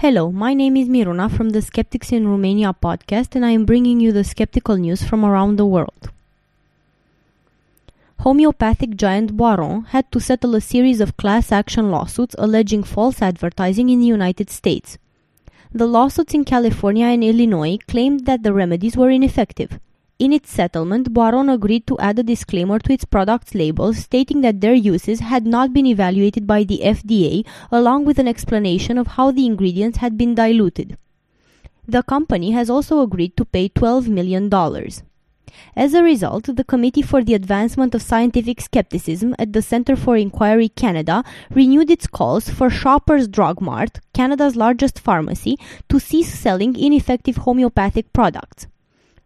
Hello, 0.00 0.32
my 0.32 0.54
name 0.54 0.78
is 0.78 0.88
Miruna 0.88 1.30
from 1.30 1.50
the 1.50 1.60
Skeptics 1.60 2.10
in 2.10 2.26
Romania 2.26 2.72
podcast, 2.72 3.36
and 3.36 3.44
I 3.44 3.50
am 3.50 3.66
bringing 3.66 4.00
you 4.00 4.12
the 4.12 4.24
skeptical 4.24 4.78
news 4.78 5.04
from 5.04 5.26
around 5.26 5.56
the 5.56 5.66
world. 5.66 6.08
Homeopathic 8.20 8.96
giant 8.96 9.36
Boiron 9.36 9.84
had 9.88 10.10
to 10.12 10.18
settle 10.18 10.54
a 10.54 10.62
series 10.62 11.02
of 11.02 11.18
class 11.18 11.52
action 11.52 11.90
lawsuits 11.90 12.34
alleging 12.38 12.82
false 12.82 13.20
advertising 13.20 13.90
in 13.90 14.00
the 14.00 14.06
United 14.06 14.48
States. 14.48 14.96
The 15.70 15.86
lawsuits 15.86 16.32
in 16.32 16.46
California 16.46 17.04
and 17.04 17.22
Illinois 17.22 17.76
claimed 17.86 18.24
that 18.24 18.42
the 18.42 18.54
remedies 18.54 18.96
were 18.96 19.10
ineffective. 19.10 19.78
In 20.20 20.34
its 20.34 20.50
settlement, 20.50 21.14
Boiron 21.14 21.50
agreed 21.50 21.86
to 21.86 21.98
add 21.98 22.18
a 22.18 22.22
disclaimer 22.22 22.78
to 22.78 22.92
its 22.92 23.06
products' 23.06 23.54
labels 23.54 23.96
stating 24.00 24.42
that 24.42 24.60
their 24.60 24.74
uses 24.74 25.20
had 25.20 25.46
not 25.46 25.72
been 25.72 25.86
evaluated 25.86 26.46
by 26.46 26.62
the 26.62 26.82
FDA, 26.84 27.46
along 27.72 28.04
with 28.04 28.18
an 28.18 28.28
explanation 28.28 28.98
of 28.98 29.06
how 29.06 29.30
the 29.30 29.46
ingredients 29.46 29.96
had 29.96 30.18
been 30.18 30.34
diluted. 30.34 30.98
The 31.88 32.02
company 32.02 32.50
has 32.50 32.68
also 32.68 33.00
agreed 33.00 33.34
to 33.38 33.46
pay 33.46 33.70
$12 33.70 34.08
million. 34.08 34.52
As 35.74 35.94
a 35.94 36.02
result, 36.02 36.54
the 36.54 36.64
Committee 36.64 37.00
for 37.00 37.24
the 37.24 37.32
Advancement 37.32 37.94
of 37.94 38.02
Scientific 38.02 38.60
Skepticism 38.60 39.34
at 39.38 39.54
the 39.54 39.62
Centre 39.62 39.96
for 39.96 40.18
Inquiry 40.18 40.68
Canada 40.68 41.24
renewed 41.48 41.90
its 41.90 42.06
calls 42.06 42.50
for 42.50 42.68
Shoppers 42.68 43.26
Drug 43.26 43.62
Mart, 43.62 44.00
Canada's 44.12 44.54
largest 44.54 45.00
pharmacy, 45.00 45.56
to 45.88 45.98
cease 45.98 46.38
selling 46.38 46.78
ineffective 46.78 47.38
homeopathic 47.38 48.12
products. 48.12 48.66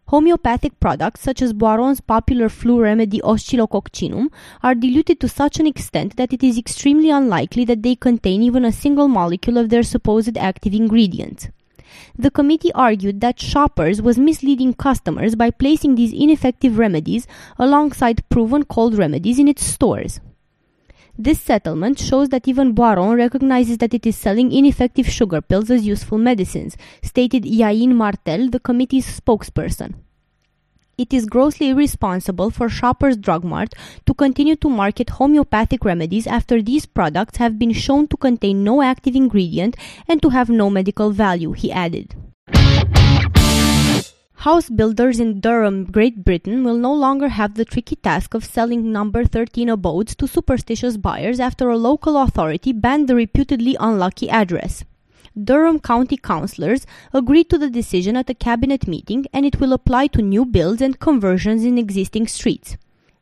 Homeopathic 0.09 0.79
products, 0.79 1.21
such 1.21 1.41
as 1.41 1.51
Boiron's 1.51 1.99
popular 1.99 2.47
flu 2.47 2.79
remedy 2.79 3.19
Oscillococcinum, 3.21 4.29
are 4.61 4.75
diluted 4.75 5.19
to 5.19 5.27
such 5.27 5.59
an 5.59 5.65
extent 5.65 6.15
that 6.15 6.31
it 6.31 6.43
is 6.43 6.59
extremely 6.59 7.09
unlikely 7.09 7.65
that 7.65 7.81
they 7.81 7.95
contain 7.95 8.43
even 8.43 8.63
a 8.63 8.71
single 8.71 9.07
molecule 9.07 9.57
of 9.57 9.69
their 9.69 9.81
supposed 9.81 10.37
active 10.37 10.75
ingredient. 10.75 11.49
The 12.17 12.29
committee 12.29 12.71
argued 12.73 13.21
that 13.21 13.39
Shoppers 13.39 13.99
was 13.99 14.19
misleading 14.19 14.75
customers 14.75 15.35
by 15.35 15.49
placing 15.49 15.95
these 15.95 16.13
ineffective 16.13 16.77
remedies 16.77 17.25
alongside 17.57 18.27
proven 18.29 18.63
cold 18.63 18.95
remedies 18.95 19.39
in 19.39 19.47
its 19.47 19.65
stores. 19.65 20.19
This 21.17 21.39
settlement 21.39 21.97
shows 21.97 22.27
that 22.29 22.45
even 22.45 22.75
Boiron 22.75 23.15
recognizes 23.15 23.77
that 23.77 23.93
it 23.93 24.05
is 24.05 24.17
selling 24.17 24.51
ineffective 24.51 25.07
sugar 25.07 25.41
pills 25.41 25.71
as 25.71 25.87
useful 25.87 26.17
medicines, 26.17 26.75
stated 27.01 27.45
Iain 27.45 27.95
Martel, 27.95 28.49
the 28.49 28.59
committee's 28.59 29.19
spokesperson. 29.19 29.93
It 30.97 31.13
is 31.13 31.25
grossly 31.25 31.69
irresponsible 31.69 32.51
for 32.51 32.67
Shoppers 32.67 33.15
Drug 33.15 33.45
Mart 33.45 33.73
to 34.05 34.13
continue 34.13 34.57
to 34.57 34.69
market 34.69 35.09
homeopathic 35.11 35.85
remedies 35.85 36.27
after 36.27 36.61
these 36.61 36.85
products 36.85 37.37
have 37.37 37.57
been 37.57 37.71
shown 37.71 38.07
to 38.09 38.17
contain 38.17 38.63
no 38.65 38.81
active 38.81 39.15
ingredient 39.15 39.77
and 40.09 40.21
to 40.21 40.29
have 40.29 40.49
no 40.49 40.69
medical 40.69 41.11
value, 41.11 41.53
he 41.53 41.71
added. 41.71 42.13
House 44.45 44.69
builders 44.69 45.19
in 45.19 45.39
Durham, 45.39 45.85
Great 45.85 46.23
Britain 46.23 46.63
will 46.63 46.77
no 46.77 46.93
longer 46.93 47.29
have 47.29 47.55
the 47.55 47.65
tricky 47.65 47.95
task 47.95 48.35
of 48.35 48.45
selling 48.45 48.91
number 48.91 49.25
13 49.25 49.69
abodes 49.69 50.13
to 50.17 50.27
superstitious 50.27 50.97
buyers 50.97 51.39
after 51.39 51.67
a 51.67 51.79
local 51.79 52.15
authority 52.15 52.71
banned 52.71 53.07
the 53.07 53.15
reputedly 53.15 53.75
unlucky 53.79 54.29
address. 54.29 54.83
Durham 55.35 55.79
County 55.79 56.15
councillors 56.15 56.85
agreed 57.11 57.49
to 57.49 57.57
the 57.57 57.71
decision 57.71 58.15
at 58.15 58.29
a 58.29 58.35
cabinet 58.35 58.87
meeting 58.87 59.25
and 59.33 59.47
it 59.47 59.59
will 59.59 59.73
apply 59.73 60.05
to 60.09 60.21
new 60.21 60.45
builds 60.45 60.79
and 60.79 60.99
conversions 60.99 61.63
in 61.65 61.79
existing 61.79 62.27
streets. 62.27 62.77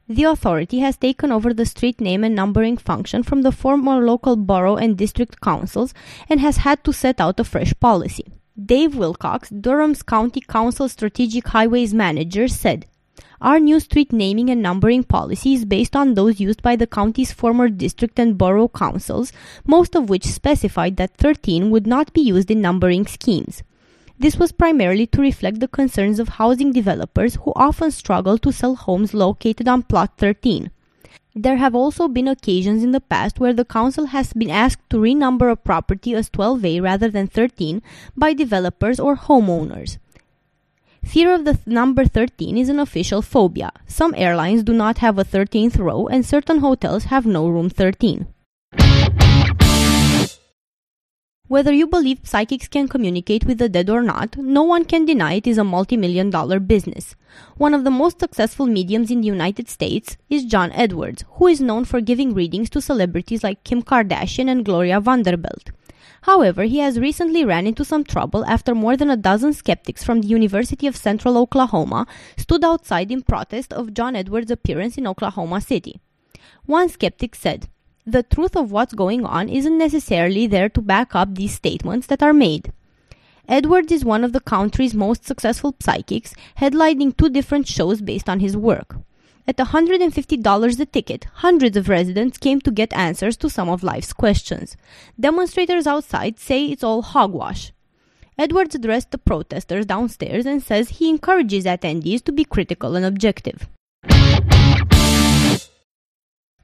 The 0.09 0.23
authority 0.23 0.79
has 0.79 0.97
taken 0.97 1.31
over 1.31 1.53
the 1.53 1.66
street 1.66 2.01
name 2.01 2.25
and 2.25 2.35
numbering 2.35 2.75
function 2.75 3.23
from 3.23 3.44
the 3.44 3.53
former 3.53 4.05
local 4.05 4.35
borough 4.35 4.75
and 4.75 4.97
district 4.97 5.40
councils 5.40 5.94
and 6.28 6.41
has 6.41 6.57
had 6.57 6.84
to 6.84 6.91
set 6.91 7.22
out 7.22 7.40
a 7.40 7.45
fresh 7.45 7.73
policy. 7.79 8.25
Dave 8.53 8.96
Wilcox, 8.96 9.50
Durham's 9.50 10.03
County 10.03 10.40
Council 10.40 10.88
Strategic 10.88 11.47
Highways 11.47 11.91
Manager, 11.91 12.47
said, 12.47 12.86
Our 13.41 13.59
new 13.59 13.80
street 13.80 14.14
naming 14.14 14.52
and 14.52 14.62
numbering 14.62 15.03
policy 15.06 15.56
is 15.56 15.66
based 15.66 15.96
on 15.96 16.14
those 16.14 16.40
used 16.40 16.62
by 16.62 16.75
the 16.75 16.86
county's 16.86 17.31
former 17.31 17.68
district 17.68 18.19
and 18.19 18.38
borough 18.38 18.68
councils, 18.68 19.34
most 19.66 19.96
of 19.96 20.08
which 20.08 20.28
specified 20.28 20.97
that 20.97 21.18
13 21.18 21.72
would 21.72 21.88
not 21.88 22.14
be 22.14 22.22
used 22.22 22.52
in 22.52 22.62
numbering 22.62 23.08
schemes. 23.08 23.64
This 24.19 24.38
was 24.38 24.52
primarily 24.52 25.08
to 25.08 25.22
reflect 25.22 25.59
the 25.59 25.68
concerns 25.68 26.20
of 26.20 26.30
housing 26.30 26.72
developers 26.72 27.38
who 27.38 27.53
often 27.56 27.90
struggle 27.90 28.38
to 28.38 28.52
sell 28.52 28.75
homes 28.75 29.16
located 29.16 29.68
on 29.68 29.81
plot 29.81 30.12
13. 30.20 30.70
There 31.35 31.57
have 31.57 31.73
also 31.73 32.07
been 32.07 32.27
occasions 32.27 32.83
in 32.83 32.91
the 32.91 33.01
past 33.01 33.39
where 33.39 33.53
the 33.53 33.66
council 33.66 34.07
has 34.07 34.33
been 34.33 34.51
asked 34.51 34.88
to 34.91 34.97
renumber 34.97 35.51
a 35.51 35.55
property 35.55 36.13
as 36.13 36.29
12A 36.29 36.79
rather 36.81 37.09
than 37.09 37.25
13 37.25 37.81
by 38.16 38.33
developers 38.33 38.99
or 38.99 39.16
homeowners. 39.16 39.97
Fear 41.03 41.33
of 41.33 41.45
the 41.45 41.53
th- 41.55 41.66
number 41.66 42.05
13 42.05 42.55
is 42.55 42.69
an 42.69 42.79
official 42.79 43.23
phobia. 43.23 43.72
Some 43.88 44.13
airlines 44.16 44.63
do 44.63 44.73
not 44.73 44.99
have 44.99 45.17
a 45.17 45.25
13th 45.25 45.79
row 45.79 46.07
and 46.07 46.23
certain 46.23 46.59
hotels 46.59 47.05
have 47.05 47.25
no 47.25 47.47
room 47.47 47.69
13. 47.69 48.27
Whether 51.53 51.72
you 51.72 51.86
believe 51.86 52.22
psychics 52.24 52.68
can 52.68 52.88
communicate 52.88 53.46
with 53.46 53.59
the 53.59 53.69
dead 53.69 53.88
or 53.88 54.02
not, 54.02 54.36
no 54.38 54.64
one 54.64 54.86
can 54.86 55.06
deny 55.06 55.34
it 55.34 55.46
is 55.46 55.59
a 55.59 55.64
multi-million 55.64 56.31
dollar 56.31 56.59
business. 56.59 57.16
One 57.58 57.75
of 57.75 57.84
the 57.84 57.91
most 57.91 58.19
successful 58.19 58.66
mediums 58.66 59.12
in 59.12 59.22
the 59.22 59.28
United 59.28 59.69
States 59.69 60.18
is 60.31 60.46
John 60.46 60.72
Edwards, 60.72 61.25
who 61.34 61.46
is 61.46 61.62
known 61.62 61.86
for 61.86 62.02
giving 62.02 62.34
readings 62.34 62.72
to 62.72 62.81
celebrities 62.81 63.44
like 63.44 63.64
Kim 63.64 63.84
Kardashian 63.84 64.50
and 64.50 64.66
Gloria 64.66 65.00
Vanderbilt. 65.00 65.69
However, 66.24 66.64
he 66.64 66.80
has 66.80 67.00
recently 67.00 67.46
ran 67.46 67.68
into 67.68 67.85
some 67.85 68.03
trouble 68.03 68.44
after 68.46 68.74
more 68.74 68.97
than 68.97 69.12
a 69.12 69.16
dozen 69.16 69.53
skeptics 69.53 70.03
from 70.03 70.22
the 70.22 70.30
University 70.30 70.88
of 70.88 70.96
Central 70.96 71.38
Oklahoma 71.38 72.08
stood 72.35 72.64
outside 72.64 73.12
in 73.12 73.22
protest 73.22 73.72
of 73.72 73.94
John 73.94 74.16
Edwards' 74.16 74.50
appearance 74.50 74.97
in 74.97 75.06
Oklahoma 75.06 75.62
City. 75.62 76.02
One 76.66 76.90
skeptic 76.90 77.35
said, 77.35 77.68
the 78.06 78.24
truth 78.24 78.56
of 78.56 78.72
what's 78.72 78.94
going 78.94 79.25
on 79.25 79.47
isn't 79.47 79.78
necessarily 79.78 80.46
there 80.47 80.69
to 80.69 80.81
back 80.81 81.16
up 81.16 81.36
these 81.36 81.53
statements 81.53 82.08
that 82.08 82.22
are 82.22 82.34
made. 82.34 82.72
Edwards 83.47 83.91
is 83.91 84.06
one 84.06 84.24
of 84.24 84.34
the 84.34 84.40
country's 84.40 84.94
most 84.94 85.25
successful 85.25 85.75
psychics, 85.80 86.34
headlining 86.59 87.16
two 87.16 87.30
different 87.30 87.68
shows 87.68 88.02
based 88.02 88.30
on 88.30 88.40
his 88.40 88.56
work. 88.56 88.97
At 89.46 89.58
$150 89.58 90.80
a 90.80 90.86
ticket, 90.86 91.25
hundreds 91.36 91.75
of 91.75 91.90
residents 91.90 92.38
came 92.38 92.62
to 92.62 92.72
get 92.72 92.94
answers 92.94 93.36
to 93.38 93.50
some 93.50 93.69
of 93.69 93.84
life's 93.84 94.14
questions. 94.14 94.78
Demonstrators 95.20 95.85
outside 95.85 96.40
say 96.40 96.68
it's 96.68 96.84
all 96.84 97.02
hogwash. 97.02 97.74
Edwards 98.38 98.75
addressed 98.75 99.12
the 99.12 99.18
protesters 99.18 99.85
downstairs 99.85 100.46
and 100.46 100.64
says 100.64 100.90
he 100.90 101.09
encourages 101.09 101.66
attendees 101.66 102.24
to 102.24 102.31
be 102.31 102.46
critical 102.46 102.96
and 102.96 103.06
objective. 103.06 103.68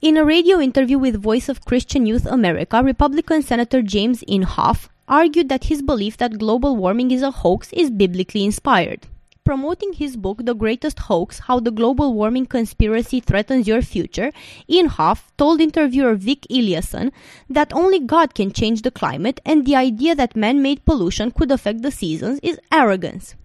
In 0.01 0.15
a 0.15 0.23
radio 0.23 0.61
interview 0.61 0.97
with 0.97 1.21
Voice 1.21 1.49
of 1.49 1.65
Christian 1.65 2.05
Youth 2.05 2.25
America, 2.25 2.81
Republican 2.81 3.41
Senator 3.41 3.81
James 3.81 4.23
Inhofe 4.29 4.87
argued 5.09 5.49
that 5.49 5.65
his 5.65 5.81
belief 5.81 6.15
that 6.15 6.39
global 6.39 6.77
warming 6.77 7.11
is 7.11 7.21
a 7.21 7.31
hoax 7.31 7.73
is 7.73 7.89
biblically 7.89 8.45
inspired. 8.45 9.07
Promoting 9.43 9.91
his 9.91 10.15
book, 10.15 10.45
The 10.45 10.53
Greatest 10.53 10.99
Hoax 10.99 11.39
How 11.39 11.59
the 11.59 11.71
Global 11.71 12.13
Warming 12.13 12.45
Conspiracy 12.45 13.19
Threatens 13.19 13.67
Your 13.67 13.81
Future, 13.81 14.31
Inhofe 14.69 15.23
told 15.35 15.59
interviewer 15.59 16.15
Vic 16.15 16.43
Eliason 16.49 17.11
that 17.49 17.73
only 17.73 17.99
God 17.99 18.33
can 18.33 18.53
change 18.53 18.83
the 18.83 18.91
climate 18.91 19.41
and 19.45 19.65
the 19.65 19.75
idea 19.75 20.15
that 20.15 20.33
man 20.33 20.61
made 20.61 20.85
pollution 20.85 21.29
could 21.29 21.51
affect 21.51 21.81
the 21.81 21.91
seasons 21.91 22.39
is 22.41 22.57
arrogance. 22.71 23.35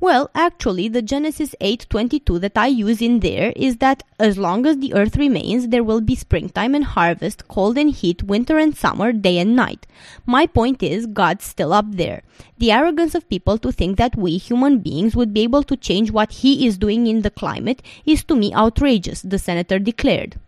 Well, 0.00 0.30
actually, 0.34 0.88
the 0.88 1.02
Genesis 1.02 1.54
8:22 1.60 2.38
that 2.40 2.56
I 2.56 2.66
use 2.66 3.02
in 3.02 3.20
there 3.20 3.52
is 3.56 3.78
that 3.78 4.02
as 4.18 4.38
long 4.38 4.66
as 4.66 4.78
the 4.78 4.94
earth 4.94 5.16
remains, 5.16 5.68
there 5.68 5.82
will 5.82 6.00
be 6.00 6.14
springtime 6.14 6.74
and 6.74 6.84
harvest, 6.84 7.48
cold 7.48 7.78
and 7.78 7.90
heat, 7.90 8.22
winter 8.22 8.58
and 8.58 8.76
summer, 8.76 9.12
day 9.12 9.38
and 9.38 9.56
night. 9.56 9.86
My 10.26 10.46
point 10.46 10.82
is, 10.82 11.06
God's 11.06 11.44
still 11.44 11.72
up 11.72 11.86
there. 11.90 12.22
The 12.58 12.70
arrogance 12.70 13.14
of 13.14 13.28
people 13.28 13.58
to 13.58 13.72
think 13.72 13.98
that 13.98 14.16
we 14.16 14.36
human 14.36 14.78
beings 14.78 15.16
would 15.16 15.32
be 15.32 15.42
able 15.42 15.62
to 15.64 15.76
change 15.76 16.10
what 16.10 16.32
he 16.32 16.66
is 16.66 16.78
doing 16.78 17.06
in 17.06 17.22
the 17.22 17.30
climate 17.30 17.82
is 18.04 18.24
to 18.24 18.36
me 18.36 18.52
outrageous, 18.54 19.22
the 19.22 19.38
senator 19.38 19.78
declared. 19.78 20.38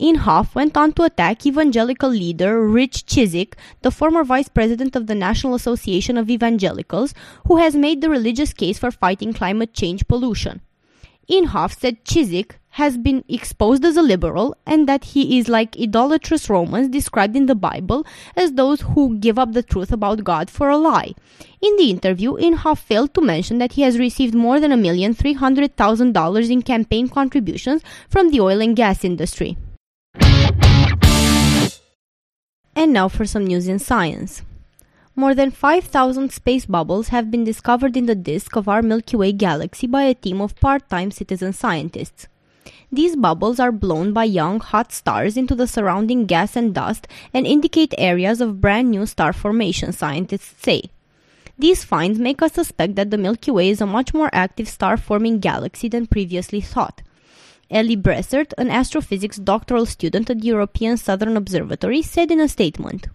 Inhofe 0.00 0.54
went 0.54 0.76
on 0.76 0.92
to 0.92 1.02
attack 1.02 1.44
evangelical 1.44 2.08
leader 2.08 2.64
Rich 2.64 3.06
Cizik, 3.06 3.54
the 3.82 3.90
former 3.90 4.22
vice 4.22 4.48
president 4.48 4.94
of 4.94 5.08
the 5.08 5.14
National 5.16 5.56
Association 5.56 6.16
of 6.16 6.30
Evangelicals, 6.30 7.14
who 7.46 7.56
has 7.56 7.74
made 7.74 8.00
the 8.00 8.08
religious 8.08 8.52
case 8.52 8.78
for 8.78 8.92
fighting 8.92 9.32
climate 9.32 9.74
change 9.74 10.06
pollution. 10.06 10.60
Inhofe 11.28 11.76
said 11.76 12.04
Cizik 12.04 12.52
has 12.70 12.96
been 12.96 13.24
exposed 13.28 13.84
as 13.84 13.96
a 13.96 14.02
liberal 14.02 14.56
and 14.64 14.88
that 14.88 15.02
he 15.02 15.36
is 15.36 15.48
like 15.48 15.76
idolatrous 15.76 16.48
Romans 16.48 16.88
described 16.88 17.34
in 17.34 17.46
the 17.46 17.56
Bible 17.56 18.06
as 18.36 18.52
those 18.52 18.82
who 18.82 19.18
give 19.18 19.36
up 19.36 19.52
the 19.52 19.64
truth 19.64 19.90
about 19.90 20.22
God 20.22 20.48
for 20.48 20.68
a 20.68 20.78
lie. 20.78 21.12
In 21.60 21.76
the 21.76 21.90
interview, 21.90 22.34
Inhofe 22.34 22.78
failed 22.78 23.14
to 23.14 23.20
mention 23.20 23.58
that 23.58 23.72
he 23.72 23.82
has 23.82 23.98
received 23.98 24.34
more 24.34 24.60
than 24.60 24.70
a 24.70 24.76
million 24.76 25.12
three 25.12 25.32
hundred 25.32 25.76
thousand 25.76 26.12
dollars 26.12 26.50
in 26.50 26.62
campaign 26.62 27.08
contributions 27.08 27.82
from 28.08 28.30
the 28.30 28.40
oil 28.40 28.62
and 28.62 28.76
gas 28.76 29.04
industry. 29.04 29.58
And 32.78 32.92
now 32.92 33.08
for 33.08 33.26
some 33.26 33.44
news 33.44 33.66
in 33.66 33.80
science. 33.80 34.42
More 35.16 35.34
than 35.34 35.50
5,000 35.50 36.30
space 36.30 36.64
bubbles 36.64 37.08
have 37.08 37.28
been 37.28 37.42
discovered 37.42 37.96
in 37.96 38.06
the 38.06 38.14
disk 38.14 38.54
of 38.54 38.68
our 38.68 38.82
Milky 38.82 39.16
Way 39.16 39.32
galaxy 39.32 39.88
by 39.88 40.04
a 40.04 40.14
team 40.14 40.40
of 40.40 40.54
part 40.60 40.88
time 40.88 41.10
citizen 41.10 41.52
scientists. 41.52 42.28
These 42.92 43.16
bubbles 43.16 43.58
are 43.58 43.72
blown 43.72 44.12
by 44.12 44.26
young, 44.26 44.60
hot 44.60 44.92
stars 44.92 45.36
into 45.36 45.56
the 45.56 45.66
surrounding 45.66 46.26
gas 46.26 46.54
and 46.54 46.72
dust 46.72 47.08
and 47.34 47.48
indicate 47.48 47.94
areas 47.98 48.40
of 48.40 48.60
brand 48.60 48.92
new 48.92 49.06
star 49.06 49.32
formation, 49.32 49.92
scientists 49.92 50.54
say. 50.62 50.82
These 51.58 51.82
finds 51.82 52.20
make 52.20 52.42
us 52.42 52.52
suspect 52.52 52.94
that 52.94 53.10
the 53.10 53.18
Milky 53.18 53.50
Way 53.50 53.70
is 53.70 53.80
a 53.80 53.86
much 53.86 54.14
more 54.14 54.30
active 54.32 54.68
star 54.68 54.96
forming 54.96 55.40
galaxy 55.40 55.88
than 55.88 56.06
previously 56.06 56.60
thought. 56.60 57.02
Ellie 57.70 57.96
Bressert, 57.96 58.54
an 58.56 58.70
astrophysics 58.70 59.36
doctoral 59.36 59.84
student 59.84 60.30
at 60.30 60.40
the 60.40 60.46
European 60.46 60.96
Southern 60.96 61.36
Observatory, 61.36 62.00
said 62.00 62.30
in 62.30 62.40
a 62.40 62.48
statement 62.48 63.08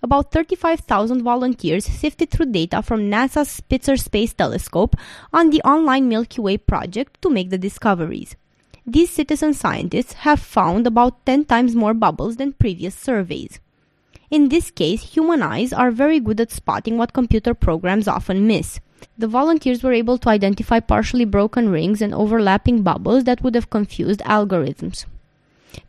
About 0.00 0.30
35,000 0.30 1.22
volunteers 1.22 1.86
sifted 1.86 2.30
through 2.30 2.52
data 2.52 2.82
from 2.82 3.10
NASA's 3.10 3.48
Spitzer 3.48 3.96
Space 3.96 4.32
Telescope 4.32 4.94
on 5.32 5.50
the 5.50 5.60
online 5.62 6.08
Milky 6.08 6.40
Way 6.40 6.56
project 6.56 7.20
to 7.22 7.30
make 7.30 7.50
the 7.50 7.58
discoveries. 7.58 8.36
These 8.86 9.10
citizen 9.10 9.54
scientists 9.54 10.12
have 10.12 10.38
found 10.40 10.86
about 10.86 11.26
10 11.26 11.46
times 11.46 11.74
more 11.74 11.94
bubbles 11.94 12.36
than 12.36 12.52
previous 12.52 12.94
surveys. 12.94 13.58
In 14.30 14.50
this 14.50 14.70
case, 14.70 15.02
human 15.02 15.42
eyes 15.42 15.72
are 15.72 15.90
very 15.90 16.20
good 16.20 16.40
at 16.40 16.52
spotting 16.52 16.96
what 16.96 17.12
computer 17.12 17.54
programs 17.54 18.06
often 18.06 18.46
miss. 18.46 18.78
The 19.18 19.28
volunteers 19.28 19.82
were 19.82 19.92
able 19.92 20.18
to 20.18 20.28
identify 20.28 20.80
partially 20.80 21.24
broken 21.24 21.68
rings 21.68 22.00
and 22.02 22.14
overlapping 22.14 22.82
bubbles 22.82 23.24
that 23.24 23.42
would 23.42 23.54
have 23.54 23.70
confused 23.70 24.20
algorithms. 24.20 25.04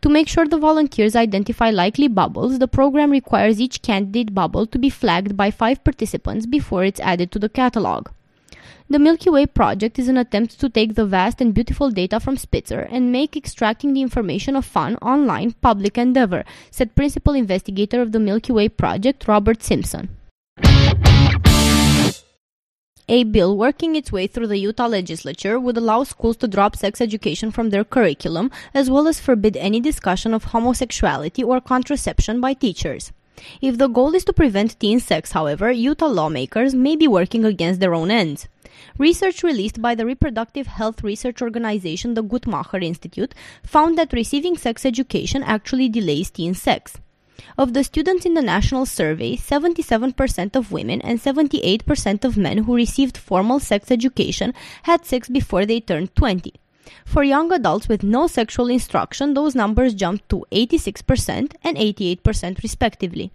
To 0.02 0.10
make 0.10 0.28
sure 0.28 0.48
the 0.48 0.58
volunteers 0.60 1.16
identify 1.16 1.70
likely 1.72 2.08
bubbles, 2.08 2.60
the 2.60 2.68
program 2.68 3.12
requires 3.12 3.60
each 3.60 3.82
candidate 3.82 4.34
bubble 4.34 4.68
to 4.68 4.78
be 4.78 4.90
flagged 4.90 5.36
by 5.36 5.50
five 5.50 5.84
participants 5.84 6.46
before 6.46 6.84
it's 6.84 7.00
added 7.00 7.32
to 7.32 7.40
the 7.40 7.50
catalog. 7.50 8.08
The 8.90 9.00
Milky 9.00 9.30
Way 9.30 9.46
project 9.46 9.98
is 9.98 10.10
an 10.10 10.18
attempt 10.18 10.60
to 10.60 10.68
take 10.68 10.96
the 10.96 11.06
vast 11.06 11.40
and 11.40 11.54
beautiful 11.54 11.90
data 11.90 12.20
from 12.20 12.36
Spitzer 12.36 12.82
and 12.82 13.12
make 13.12 13.38
extracting 13.38 13.94
the 13.94 14.02
information 14.02 14.56
a 14.56 14.62
fun, 14.62 14.98
online, 14.98 15.54
public 15.62 15.98
endeavor, 15.98 16.44
said 16.70 16.94
principal 16.94 17.34
investigator 17.34 18.02
of 18.02 18.12
the 18.12 18.20
Milky 18.20 18.52
Way 18.52 18.68
project, 18.68 19.30
Robert 19.30 19.64
Simpson. 19.64 20.10
A 23.12 23.26
bill 23.26 23.58
working 23.58 23.98
its 23.98 24.10
way 24.10 24.26
through 24.26 24.48
the 24.48 24.58
Utah 24.58 24.88
legislature 24.88 25.60
would 25.60 25.76
allow 25.76 26.06
schools 26.06 26.38
to 26.38 26.48
drop 26.48 26.78
sex 26.78 27.02
education 27.02 27.52
from 27.52 27.70
their 27.70 27.84
curriculum, 27.84 28.50
as 28.74 28.90
well 28.90 29.06
as 29.06 29.20
forbid 29.20 29.58
any 29.58 29.82
discussion 29.82 30.34
of 30.34 30.46
homosexuality 30.46 31.44
or 31.44 31.60
contraception 31.60 32.40
by 32.40 32.54
teachers. 32.54 33.12
If 33.60 33.78
the 33.78 33.90
goal 33.90 34.16
is 34.16 34.24
to 34.24 34.32
prevent 34.32 34.80
teen 34.80 35.02
sex, 35.02 35.34
however, 35.34 35.70
Utah 35.70 36.08
lawmakers 36.08 36.74
may 36.74 36.96
be 36.96 37.06
working 37.06 37.44
against 37.44 37.82
their 37.82 37.94
own 37.94 38.12
ends. 38.12 38.48
Research 38.98 39.44
released 39.44 39.82
by 39.82 39.94
the 39.94 40.06
reproductive 40.06 40.68
health 40.68 41.04
research 41.04 41.42
organization, 41.42 42.14
the 42.14 42.24
Guttmacher 42.24 42.82
Institute, 42.82 43.36
found 43.62 43.98
that 43.98 44.14
receiving 44.14 44.56
sex 44.56 44.86
education 44.86 45.44
actually 45.44 45.90
delays 45.90 46.30
teen 46.30 46.54
sex. 46.54 46.96
Of 47.58 47.74
the 47.74 47.84
students 47.84 48.26
in 48.26 48.34
the 48.34 48.42
national 48.42 48.86
survey, 48.86 49.36
77% 49.36 50.56
of 50.56 50.72
women 50.72 51.02
and 51.02 51.20
78% 51.20 52.24
of 52.24 52.38
men 52.38 52.60
who 52.60 52.76
received 52.76 53.18
formal 53.18 53.60
sex 53.60 53.92
education 53.92 54.54
had 54.84 55.06
sex 55.06 55.30
before 55.30 55.66
they 55.66 55.80
turned 55.80 56.16
20. 56.16 56.54
For 57.06 57.24
young 57.24 57.52
adults 57.52 57.88
with 57.88 58.04
no 58.04 58.28
sexual 58.28 58.68
instruction, 58.68 59.34
those 59.34 59.56
numbers 59.56 59.94
jumped 59.94 60.30
to 60.30 60.46
86% 60.52 61.54
and 61.64 61.78
88% 61.78 62.64
respectively. 62.64 63.32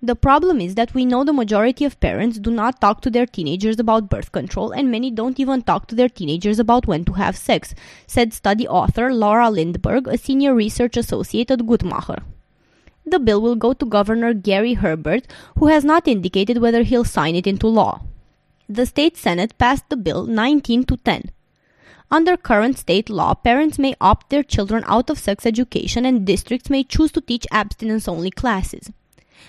The 0.00 0.14
problem 0.14 0.60
is 0.60 0.76
that 0.76 0.94
we 0.94 1.04
know 1.04 1.24
the 1.24 1.32
majority 1.32 1.84
of 1.84 1.98
parents 1.98 2.38
do 2.38 2.52
not 2.52 2.80
talk 2.80 3.00
to 3.00 3.10
their 3.10 3.26
teenagers 3.26 3.80
about 3.80 4.08
birth 4.08 4.30
control, 4.30 4.70
and 4.70 4.92
many 4.92 5.10
don't 5.10 5.40
even 5.40 5.62
talk 5.62 5.88
to 5.88 5.96
their 5.96 6.08
teenagers 6.08 6.60
about 6.60 6.86
when 6.86 7.04
to 7.04 7.14
have 7.14 7.36
sex, 7.36 7.74
said 8.06 8.32
study 8.32 8.68
author 8.68 9.12
Laura 9.12 9.50
Lindberg, 9.50 10.06
a 10.06 10.16
senior 10.16 10.54
research 10.54 10.96
associate 10.96 11.50
at 11.50 11.60
Guttmacher. 11.60 12.22
The 13.10 13.18
bill 13.18 13.40
will 13.40 13.56
go 13.56 13.72
to 13.72 13.86
Governor 13.86 14.34
Gary 14.34 14.74
Herbert, 14.74 15.26
who 15.58 15.68
has 15.68 15.82
not 15.82 16.06
indicated 16.06 16.58
whether 16.58 16.82
he'll 16.82 17.04
sign 17.04 17.34
it 17.34 17.46
into 17.46 17.66
law. 17.66 18.02
The 18.68 18.84
state 18.84 19.16
Senate 19.16 19.56
passed 19.56 19.88
the 19.88 19.96
bill 19.96 20.26
19 20.26 20.84
to 20.84 20.96
10. 20.98 21.30
Under 22.10 22.36
current 22.36 22.76
state 22.76 23.08
law, 23.08 23.32
parents 23.32 23.78
may 23.78 23.94
opt 23.98 24.28
their 24.28 24.42
children 24.42 24.84
out 24.86 25.08
of 25.08 25.18
sex 25.18 25.46
education 25.46 26.04
and 26.04 26.26
districts 26.26 26.68
may 26.68 26.84
choose 26.84 27.10
to 27.12 27.22
teach 27.22 27.46
abstinence 27.50 28.06
only 28.06 28.30
classes. 28.30 28.90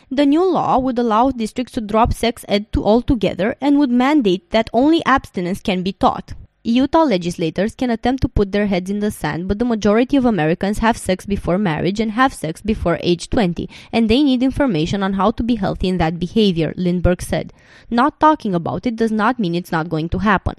The 0.09 0.25
new 0.25 0.49
law 0.49 0.79
would 0.79 0.97
allow 0.97 1.31
districts 1.31 1.73
to 1.73 1.81
drop 1.81 2.13
sex 2.13 2.45
ed 2.47 2.71
to 2.71 2.85
altogether 2.85 3.57
and 3.59 3.77
would 3.77 3.91
mandate 3.91 4.51
that 4.51 4.69
only 4.71 5.03
abstinence 5.05 5.59
can 5.59 5.83
be 5.83 5.91
taught. 5.91 6.33
Utah 6.61 7.03
legislators 7.03 7.73
can 7.73 7.89
attempt 7.89 8.21
to 8.21 8.27
put 8.27 8.51
their 8.51 8.67
heads 8.67 8.89
in 8.89 8.99
the 8.99 9.11
sand, 9.11 9.47
but 9.47 9.59
the 9.59 9.65
majority 9.65 10.17
of 10.17 10.25
Americans 10.25 10.79
have 10.79 10.97
sex 10.97 11.25
before 11.25 11.57
marriage 11.57 12.01
and 12.01 12.11
have 12.11 12.33
sex 12.33 12.61
before 12.61 12.99
age 13.01 13.29
20, 13.29 13.69
and 13.93 14.09
they 14.09 14.21
need 14.21 14.43
information 14.43 15.01
on 15.01 15.13
how 15.13 15.31
to 15.31 15.41
be 15.41 15.55
healthy 15.55 15.87
in 15.87 15.99
that 15.99 16.19
behavior, 16.19 16.73
Lindberg 16.75 17.21
said. 17.21 17.53
Not 17.89 18.19
talking 18.19 18.53
about 18.53 18.85
it 18.85 18.97
does 18.97 19.11
not 19.11 19.39
mean 19.39 19.55
it's 19.55 19.71
not 19.71 19.87
going 19.87 20.09
to 20.09 20.17
happen. 20.17 20.55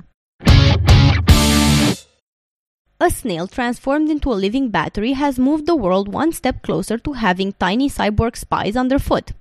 A 3.03 3.11
snail 3.11 3.46
transformed 3.46 4.11
into 4.11 4.32
a 4.32 4.41
living 4.41 4.70
battery 4.70 5.12
has 5.12 5.38
moved 5.38 5.67
the 5.67 5.76
world 5.76 6.08
one 6.08 6.32
step 6.32 6.62
closer 6.62 6.96
to 6.96 7.12
having 7.12 7.53
tiny 7.53 7.91
cyborg 7.91 8.37
spies 8.37 8.75
underfoot. 8.75 9.32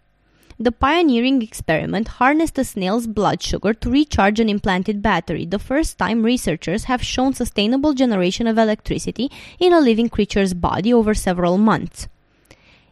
The 0.61 0.73
pioneering 0.73 1.41
experiment 1.41 2.09
harnessed 2.19 2.59
a 2.59 2.65
snail's 2.65 3.07
blood 3.07 3.41
sugar 3.41 3.73
to 3.75 3.89
recharge 3.89 4.41
an 4.41 4.49
implanted 4.49 5.01
battery, 5.01 5.45
the 5.45 5.57
first 5.57 5.97
time 5.97 6.23
researchers 6.23 6.83
have 6.83 7.01
shown 7.01 7.33
sustainable 7.33 7.93
generation 7.93 8.45
of 8.45 8.57
electricity 8.57 9.31
in 9.57 9.71
a 9.71 9.79
living 9.79 10.09
creature's 10.09 10.53
body 10.53 10.93
over 10.93 11.13
several 11.13 11.57
months. 11.57 12.09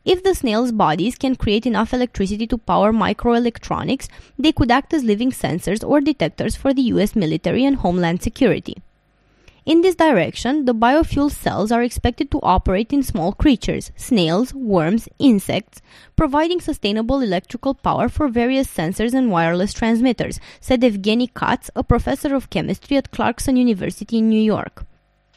If 0.06 0.24
the 0.24 0.34
snail's 0.34 0.72
bodies 0.72 1.18
can 1.18 1.36
create 1.36 1.66
enough 1.66 1.94
electricity 1.94 2.48
to 2.48 2.58
power 2.58 2.94
microelectronics, 2.94 4.08
they 4.40 4.54
could 4.54 4.72
act 4.72 4.94
as 4.94 5.04
living 5.04 5.32
sensors 5.32 5.86
or 5.86 6.00
detectors 6.00 6.56
for 6.56 6.74
the 6.74 6.84
US 6.84 7.18
military 7.18 7.66
and 7.66 7.76
homeland 7.76 8.22
security. 8.22 8.78
In 9.68 9.82
this 9.82 9.96
direction, 9.96 10.64
the 10.64 10.74
biofuel 10.74 11.30
cells 11.30 11.74
are 11.74 11.84
expected 11.84 12.32
to 12.32 12.40
operate 12.42 12.94
in 12.94 13.04
small 13.04 13.34
creatures, 13.34 13.92
snails, 13.98 14.54
worms, 14.54 15.10
insects, 15.20 15.82
providing 16.16 16.62
sustainable 16.62 17.20
electrical 17.20 17.74
power 17.74 18.08
for 18.08 18.30
various 18.30 18.74
sensors 18.74 19.14
and 19.14 19.30
wireless 19.30 19.74
transmitters, 19.74 20.40
said 20.62 20.84
Evgeny 20.84 21.28
Katz, 21.34 21.70
a 21.76 21.84
professor 21.84 22.34
of 22.34 22.50
chemistry 22.50 22.96
at 22.96 23.12
Clarkson 23.12 23.58
University 23.58 24.20
in 24.20 24.30
New 24.30 24.42
York. 24.42 24.86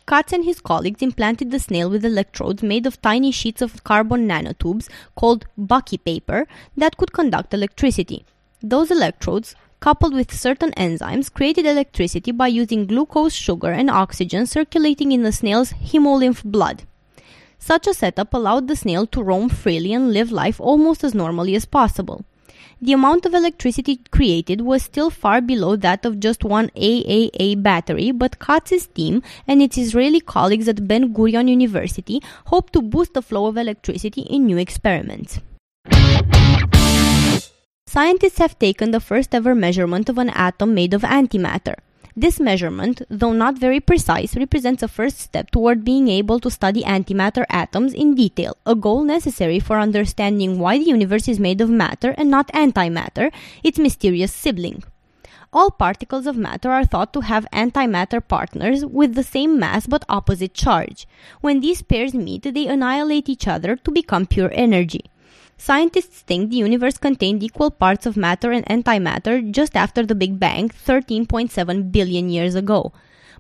Katz 0.07 0.33
and 0.33 0.45
his 0.45 0.61
colleagues 0.61 1.03
implanted 1.03 1.51
the 1.51 1.59
snail 1.59 1.91
with 1.91 2.05
electrodes 2.05 2.63
made 2.63 2.87
of 2.87 3.03
tiny 3.03 3.33
sheets 3.33 3.61
of 3.61 3.83
carbon 3.83 4.29
nanotubes 4.29 4.89
called 5.17 5.47
Bucky 5.59 5.99
paper 5.99 6.47
that 6.77 6.97
could 6.97 7.13
conduct 7.13 7.53
electricity. 7.53 8.25
Those 8.63 8.93
electrodes 8.93 9.57
coupled 9.81 10.15
with 10.15 10.33
certain 10.33 10.71
enzymes, 10.73 11.33
created 11.33 11.67
electricity 11.67 12.31
by 12.31 12.47
using 12.47 12.87
glucose, 12.87 13.35
sugar, 13.35 13.73
and 13.73 13.91
oxygen 13.91 14.47
circulating 14.47 15.11
in 15.13 15.23
the 15.23 15.33
snail's 15.33 15.73
hemolymph 15.73 16.45
blood. 16.45 16.85
Such 17.59 17.87
a 17.87 17.95
setup 17.95 18.33
allowed 18.33 18.69
the 18.69 18.77
snail 18.77 19.07
to 19.09 19.23
roam 19.23 19.49
freely 19.49 19.93
and 19.93 20.13
live 20.13 20.33
life 20.33 20.61
almost 20.61 21.05
as 21.05 21.15
normally 21.15 21.55
as 21.55 21.65
possible. 21.65 22.25
The 22.83 22.95
amount 22.95 23.27
of 23.27 23.35
electricity 23.35 24.01
created 24.11 24.63
was 24.63 24.83
still 24.83 25.11
far 25.11 25.43
below 25.43 25.77
that 25.77 26.07
of 26.07 26.19
just 26.19 26.45
one 26.45 26.71
AAA 26.71 27.63
battery, 27.63 28.11
but 28.11 28.39
Katz's 28.39 28.87
team 28.87 29.23
and 29.47 29.61
its 29.61 29.77
Israeli 29.77 30.21
colleagues 30.21 30.67
at 30.67 30.89
Ben 30.89 31.13
Gurion 31.13 31.51
University 31.51 32.23
hope 32.47 32.71
to 32.71 32.81
boost 32.81 33.13
the 33.13 33.21
flow 33.21 33.47
of 33.47 33.59
electricity 33.59 34.23
in 34.23 34.47
new 34.47 34.57
experiments. 34.57 35.41
Scientists 37.93 38.39
have 38.39 38.57
taken 38.57 38.93
the 38.93 39.01
first 39.01 39.35
ever 39.35 39.53
measurement 39.53 40.09
of 40.09 40.17
an 40.17 40.31
atom 40.31 40.73
made 40.75 40.95
of 40.95 41.03
antimatter. 41.03 41.75
This 42.15 42.39
measurement, 42.39 43.03
though 43.11 43.33
not 43.33 43.59
very 43.59 43.81
precise, 43.81 44.37
represents 44.37 44.85
a 44.85 44.87
first 44.87 45.19
step 45.19 45.51
toward 45.51 45.85
being 45.85 46.07
able 46.07 46.39
to 46.39 46.53
study 46.53 46.85
antimatter 46.85 47.45
atoms 47.51 47.93
in 47.93 48.15
detail, 48.15 48.57
a 48.65 48.77
goal 48.77 49.03
necessary 49.03 49.59
for 49.59 49.81
understanding 49.81 50.61
why 50.61 50.79
the 50.79 50.85
universe 50.85 51.27
is 51.27 51.41
made 51.41 51.61
of 51.61 51.69
matter 51.69 52.15
and 52.17 52.31
not 52.31 52.47
antimatter, 52.53 53.33
its 53.65 53.77
mysterious 53.77 54.33
sibling. 54.33 54.85
All 55.53 55.73
particles 55.73 56.29
of 56.29 56.37
matter 56.37 56.71
are 56.71 56.85
thought 56.85 57.13
to 57.15 57.23
have 57.23 57.45
antimatter 57.53 58.21
partners 58.25 58.87
with 58.87 59.17
the 59.17 59.25
same 59.25 59.59
mass 59.59 59.89
but 59.89 60.05
opposite 60.09 60.55
charge. 60.55 61.09
When 61.41 61.59
these 61.59 61.83
pairs 61.83 62.15
meet, 62.15 62.55
they 62.55 62.69
annihilate 62.69 63.29
each 63.29 63.49
other 63.49 63.75
to 63.75 63.91
become 63.91 64.27
pure 64.27 64.53
energy. 64.55 65.07
Scientists 65.61 66.23
think 66.23 66.49
the 66.49 66.57
universe 66.57 66.97
contained 66.97 67.43
equal 67.43 67.71
parts 67.71 68.07
of 68.07 68.17
matter 68.17 68.51
and 68.51 68.65
antimatter 68.65 69.43
just 69.53 69.77
after 69.77 70.07
the 70.07 70.15
Big 70.15 70.41
Bang, 70.41 70.71
13.7 70.71 71.93
billion 71.93 72.31
years 72.31 72.55
ago. 72.55 72.95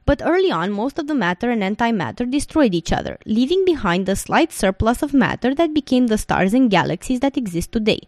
But 0.04 0.20
early 0.22 0.50
on, 0.50 0.70
most 0.70 0.98
of 0.98 1.06
the 1.06 1.14
matter 1.14 1.50
and 1.50 1.62
antimatter 1.62 2.30
destroyed 2.30 2.74
each 2.74 2.92
other, 2.92 3.16
leaving 3.24 3.64
behind 3.64 4.06
a 4.06 4.16
slight 4.16 4.52
surplus 4.52 5.02
of 5.02 5.14
matter 5.14 5.54
that 5.54 5.72
became 5.72 6.08
the 6.08 6.18
stars 6.18 6.52
and 6.52 6.70
galaxies 6.70 7.20
that 7.20 7.38
exist 7.38 7.72
today. 7.72 8.00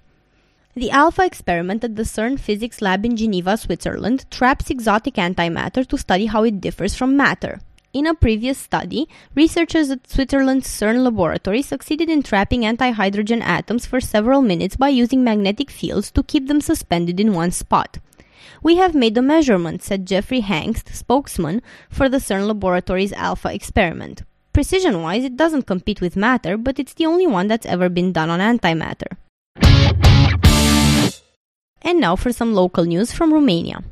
The 0.74 0.90
Alpha 0.90 1.24
experiment 1.24 1.82
at 1.82 1.96
the 1.96 2.02
CERN 2.02 2.38
physics 2.38 2.82
lab 2.82 3.06
in 3.06 3.16
Geneva, 3.16 3.56
Switzerland, 3.56 4.30
traps 4.30 4.68
exotic 4.68 5.14
antimatter 5.14 5.86
to 5.88 5.96
study 5.96 6.26
how 6.26 6.44
it 6.44 6.60
differs 6.60 6.94
from 6.94 7.16
matter. 7.16 7.60
In 7.92 8.06
a 8.06 8.14
previous 8.14 8.56
study, 8.56 9.06
researchers 9.34 9.90
at 9.90 10.08
Switzerland's 10.08 10.66
CERN 10.66 11.04
laboratory 11.04 11.60
succeeded 11.60 12.08
in 12.08 12.22
trapping 12.22 12.64
anti-hydrogen 12.64 13.42
atoms 13.42 13.84
for 13.84 14.00
several 14.00 14.40
minutes 14.40 14.76
by 14.76 14.88
using 14.88 15.22
magnetic 15.22 15.70
fields 15.70 16.10
to 16.12 16.22
keep 16.22 16.48
them 16.48 16.62
suspended 16.62 17.20
in 17.20 17.34
one 17.34 17.50
spot. 17.50 17.98
We 18.62 18.76
have 18.76 18.94
made 18.94 19.14
the 19.14 19.20
measurement, 19.20 19.82
said 19.82 20.06
Jeffrey 20.06 20.40
Hangst, 20.40 20.94
spokesman 20.94 21.60
for 21.90 22.08
the 22.08 22.16
CERN 22.16 22.46
laboratory's 22.46 23.12
Alpha 23.12 23.52
experiment. 23.52 24.22
Precision 24.54 25.02
wise, 25.02 25.24
it 25.24 25.36
doesn't 25.36 25.66
compete 25.66 26.00
with 26.00 26.16
matter, 26.16 26.56
but 26.56 26.78
it's 26.78 26.94
the 26.94 27.04
only 27.04 27.26
one 27.26 27.46
that's 27.46 27.66
ever 27.66 27.90
been 27.90 28.10
done 28.10 28.30
on 28.30 28.40
antimatter. 28.40 29.18
And 31.82 32.00
now 32.00 32.16
for 32.16 32.32
some 32.32 32.54
local 32.54 32.86
news 32.86 33.12
from 33.12 33.34
Romania. 33.34 33.84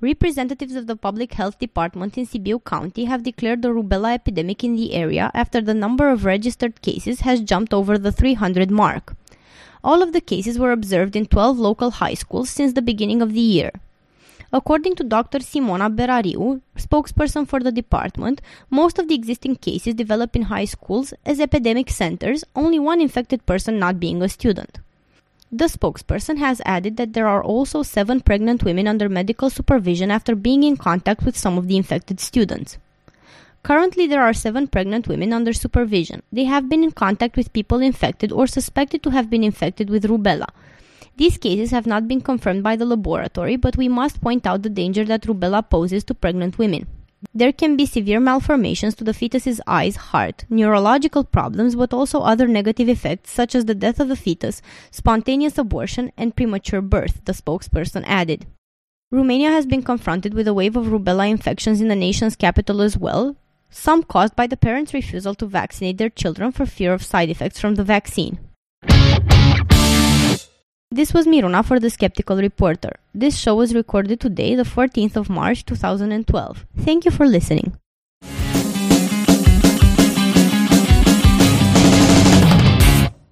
Representatives 0.00 0.76
of 0.76 0.86
the 0.86 0.94
Public 0.94 1.32
Health 1.32 1.58
Department 1.58 2.16
in 2.16 2.24
Sibiu 2.24 2.64
County 2.64 3.06
have 3.06 3.24
declared 3.24 3.62
the 3.62 3.70
rubella 3.70 4.14
epidemic 4.14 4.62
in 4.62 4.76
the 4.76 4.94
area 4.94 5.28
after 5.34 5.60
the 5.60 5.74
number 5.74 6.08
of 6.08 6.24
registered 6.24 6.80
cases 6.82 7.22
has 7.22 7.40
jumped 7.40 7.74
over 7.74 7.98
the 7.98 8.12
300 8.12 8.70
mark. 8.70 9.16
All 9.82 10.00
of 10.00 10.12
the 10.12 10.20
cases 10.20 10.56
were 10.56 10.70
observed 10.70 11.16
in 11.16 11.26
12 11.26 11.58
local 11.58 11.90
high 11.90 12.14
schools 12.14 12.48
since 12.48 12.74
the 12.74 12.80
beginning 12.80 13.20
of 13.20 13.32
the 13.32 13.40
year. 13.40 13.72
According 14.52 14.94
to 14.96 15.02
Dr. 15.02 15.40
Simona 15.40 15.92
Berariu, 15.92 16.60
spokesperson 16.76 17.48
for 17.48 17.58
the 17.58 17.72
department, 17.72 18.40
most 18.70 19.00
of 19.00 19.08
the 19.08 19.16
existing 19.16 19.56
cases 19.56 19.94
develop 19.94 20.36
in 20.36 20.42
high 20.42 20.64
schools 20.64 21.12
as 21.26 21.40
epidemic 21.40 21.90
centers, 21.90 22.44
only 22.54 22.78
one 22.78 23.00
infected 23.00 23.44
person 23.46 23.80
not 23.80 23.98
being 23.98 24.22
a 24.22 24.28
student. 24.28 24.78
The 25.50 25.64
spokesperson 25.64 26.36
has 26.36 26.60
added 26.66 26.98
that 26.98 27.14
there 27.14 27.26
are 27.26 27.42
also 27.42 27.82
seven 27.82 28.20
pregnant 28.20 28.64
women 28.64 28.86
under 28.86 29.08
medical 29.08 29.48
supervision 29.48 30.10
after 30.10 30.34
being 30.34 30.62
in 30.62 30.76
contact 30.76 31.24
with 31.24 31.38
some 31.38 31.56
of 31.56 31.68
the 31.68 31.76
infected 31.78 32.20
students. 32.20 32.76
Currently, 33.62 34.06
there 34.06 34.22
are 34.22 34.34
seven 34.34 34.66
pregnant 34.66 35.08
women 35.08 35.32
under 35.32 35.54
supervision. 35.54 36.22
They 36.30 36.44
have 36.44 36.68
been 36.68 36.84
in 36.84 36.90
contact 36.90 37.34
with 37.34 37.54
people 37.54 37.80
infected 37.80 38.30
or 38.30 38.46
suspected 38.46 39.02
to 39.04 39.10
have 39.10 39.30
been 39.30 39.42
infected 39.42 39.88
with 39.88 40.04
rubella. 40.04 40.48
These 41.16 41.38
cases 41.38 41.70
have 41.70 41.86
not 41.86 42.06
been 42.06 42.20
confirmed 42.20 42.62
by 42.62 42.76
the 42.76 42.84
laboratory, 42.84 43.56
but 43.56 43.76
we 43.76 43.88
must 43.88 44.20
point 44.20 44.46
out 44.46 44.62
the 44.62 44.68
danger 44.68 45.04
that 45.06 45.22
rubella 45.22 45.68
poses 45.68 46.04
to 46.04 46.14
pregnant 46.14 46.58
women. 46.58 46.86
There 47.34 47.52
can 47.52 47.76
be 47.76 47.84
severe 47.84 48.20
malformations 48.20 48.94
to 48.96 49.04
the 49.04 49.12
fetus's 49.12 49.60
eyes, 49.66 49.96
heart, 49.96 50.44
neurological 50.48 51.24
problems, 51.24 51.74
but 51.74 51.92
also 51.92 52.20
other 52.20 52.46
negative 52.46 52.88
effects 52.88 53.32
such 53.32 53.54
as 53.54 53.64
the 53.64 53.74
death 53.74 53.98
of 53.98 54.08
the 54.08 54.16
fetus, 54.16 54.62
spontaneous 54.90 55.58
abortion, 55.58 56.12
and 56.16 56.36
premature 56.36 56.80
birth, 56.80 57.20
the 57.24 57.32
spokesperson 57.32 58.04
added. 58.06 58.46
Romania 59.10 59.50
has 59.50 59.66
been 59.66 59.82
confronted 59.82 60.34
with 60.34 60.46
a 60.46 60.54
wave 60.54 60.76
of 60.76 60.86
rubella 60.86 61.28
infections 61.28 61.80
in 61.80 61.88
the 61.88 61.96
nation's 61.96 62.36
capital 62.36 62.80
as 62.80 62.96
well, 62.96 63.36
some 63.70 64.02
caused 64.02 64.36
by 64.36 64.46
the 64.46 64.56
parents' 64.56 64.94
refusal 64.94 65.34
to 65.34 65.46
vaccinate 65.46 65.98
their 65.98 66.10
children 66.10 66.52
for 66.52 66.66
fear 66.66 66.92
of 66.92 67.02
side 67.02 67.30
effects 67.30 67.60
from 67.60 67.74
the 67.74 67.84
vaccine. 67.84 68.38
This 70.90 71.12
was 71.12 71.26
Miruna 71.26 71.62
for 71.66 71.78
The 71.78 71.90
Skeptical 71.90 72.38
Reporter. 72.38 72.92
This 73.12 73.36
show 73.36 73.54
was 73.56 73.74
recorded 73.74 74.20
today, 74.20 74.54
the 74.54 74.62
14th 74.62 75.16
of 75.16 75.28
March 75.28 75.66
2012. 75.66 76.64
Thank 76.78 77.04
you 77.04 77.10
for 77.10 77.26
listening. 77.26 77.76